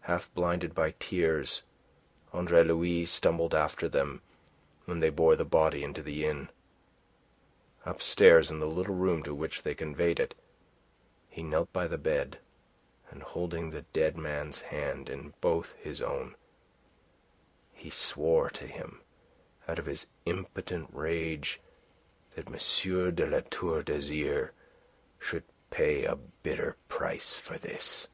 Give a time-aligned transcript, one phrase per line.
[0.00, 1.60] Half blinded by tears
[2.32, 4.22] Andre Louis stumbled after them
[4.86, 6.48] when they bore the body into the inn.
[7.84, 10.34] Upstairs in the little room to which they conveyed it,
[11.28, 12.38] he knelt by the bed,
[13.10, 16.34] and holding the dead man's hand in both his own,
[17.74, 19.02] he swore to him
[19.68, 21.60] out of his impotent rage
[22.36, 22.54] that M.
[23.14, 24.52] de La Tour d'Azyr
[25.18, 28.06] should pay a bitter price for this.